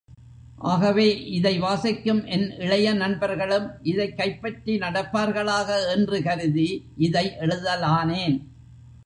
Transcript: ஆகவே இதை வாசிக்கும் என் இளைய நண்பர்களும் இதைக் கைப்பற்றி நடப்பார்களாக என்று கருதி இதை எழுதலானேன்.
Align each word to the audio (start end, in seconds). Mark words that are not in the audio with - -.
ஆகவே 0.57 1.25
இதை 1.25 1.59
வாசிக்கும் 1.59 2.25
என் 2.25 2.51
இளைய 2.57 2.93
நண்பர்களும் 2.93 3.71
இதைக் 3.81 4.17
கைப்பற்றி 4.17 4.77
நடப்பார்களாக 4.77 5.89
என்று 5.89 6.23
கருதி 6.23 6.85
இதை 6.97 7.35
எழுதலானேன். 7.39 8.51